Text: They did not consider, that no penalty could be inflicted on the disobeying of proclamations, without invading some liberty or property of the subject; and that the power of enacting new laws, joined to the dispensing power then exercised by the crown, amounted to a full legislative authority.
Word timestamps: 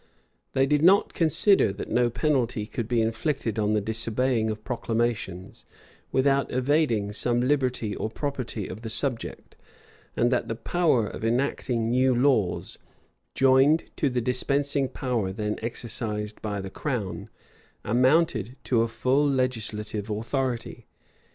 They 0.53 0.65
did 0.65 0.81
not 0.81 1.13
consider, 1.13 1.71
that 1.73 1.91
no 1.91 2.09
penalty 2.09 2.65
could 2.65 2.87
be 2.87 3.03
inflicted 3.03 3.59
on 3.59 3.73
the 3.75 3.81
disobeying 3.81 4.49
of 4.49 4.63
proclamations, 4.63 5.63
without 6.11 6.49
invading 6.49 7.13
some 7.13 7.39
liberty 7.41 7.95
or 7.95 8.09
property 8.09 8.67
of 8.67 8.81
the 8.81 8.89
subject; 8.89 9.57
and 10.17 10.31
that 10.31 10.47
the 10.47 10.55
power 10.55 11.05
of 11.05 11.23
enacting 11.23 11.91
new 11.91 12.15
laws, 12.15 12.79
joined 13.35 13.91
to 13.97 14.09
the 14.09 14.21
dispensing 14.21 14.89
power 14.89 15.31
then 15.31 15.59
exercised 15.61 16.41
by 16.41 16.61
the 16.61 16.71
crown, 16.71 17.29
amounted 17.85 18.55
to 18.63 18.81
a 18.81 18.87
full 18.87 19.29
legislative 19.29 20.09
authority. 20.09 20.87